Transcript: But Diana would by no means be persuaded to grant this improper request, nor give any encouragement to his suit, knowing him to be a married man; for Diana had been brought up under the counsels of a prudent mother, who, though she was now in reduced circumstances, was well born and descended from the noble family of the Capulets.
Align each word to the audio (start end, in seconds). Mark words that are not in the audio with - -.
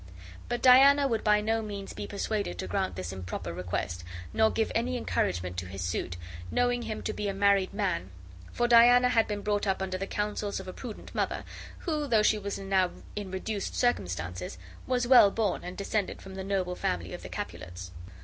But 0.49 0.63
Diana 0.63 1.07
would 1.07 1.23
by 1.23 1.41
no 1.41 1.61
means 1.61 1.93
be 1.93 2.07
persuaded 2.07 2.57
to 2.57 2.67
grant 2.67 2.95
this 2.95 3.13
improper 3.13 3.53
request, 3.53 4.03
nor 4.33 4.49
give 4.49 4.71
any 4.73 4.97
encouragement 4.97 5.57
to 5.57 5.67
his 5.67 5.83
suit, 5.83 6.17
knowing 6.49 6.81
him 6.81 7.03
to 7.03 7.13
be 7.13 7.27
a 7.27 7.35
married 7.35 7.71
man; 7.71 8.09
for 8.51 8.67
Diana 8.67 9.09
had 9.09 9.27
been 9.27 9.41
brought 9.43 9.67
up 9.67 9.79
under 9.79 9.99
the 9.99 10.07
counsels 10.07 10.59
of 10.59 10.67
a 10.67 10.73
prudent 10.73 11.13
mother, 11.13 11.43
who, 11.81 12.07
though 12.07 12.23
she 12.23 12.39
was 12.39 12.57
now 12.57 12.89
in 13.15 13.29
reduced 13.29 13.75
circumstances, 13.75 14.57
was 14.87 15.05
well 15.05 15.29
born 15.29 15.63
and 15.63 15.77
descended 15.77 16.19
from 16.19 16.33
the 16.33 16.43
noble 16.43 16.73
family 16.75 17.13
of 17.13 17.21
the 17.21 17.29
Capulets. 17.29 17.91